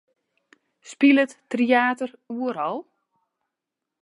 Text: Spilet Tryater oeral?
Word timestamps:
Spilet 0.89 1.37
Tryater 1.49 2.11
oeral? 2.33 2.77